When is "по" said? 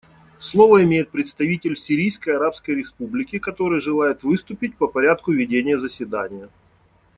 4.75-4.87